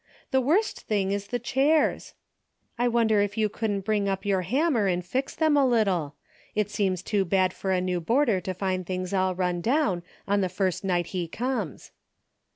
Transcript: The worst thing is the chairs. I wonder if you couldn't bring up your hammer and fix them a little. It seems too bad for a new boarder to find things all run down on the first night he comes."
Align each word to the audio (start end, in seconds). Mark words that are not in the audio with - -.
The 0.31 0.41
worst 0.41 0.81
thing 0.81 1.11
is 1.11 1.27
the 1.27 1.37
chairs. 1.37 2.15
I 2.75 2.87
wonder 2.87 3.21
if 3.21 3.37
you 3.37 3.49
couldn't 3.49 3.81
bring 3.81 4.09
up 4.09 4.25
your 4.25 4.41
hammer 4.41 4.87
and 4.87 5.05
fix 5.05 5.35
them 5.35 5.55
a 5.55 5.63
little. 5.63 6.15
It 6.55 6.71
seems 6.71 7.03
too 7.03 7.23
bad 7.23 7.53
for 7.53 7.71
a 7.71 7.79
new 7.79 8.01
boarder 8.01 8.41
to 8.41 8.55
find 8.55 8.83
things 8.83 9.13
all 9.13 9.35
run 9.35 9.61
down 9.61 10.01
on 10.27 10.41
the 10.41 10.49
first 10.49 10.83
night 10.83 11.05
he 11.13 11.27
comes." 11.27 11.91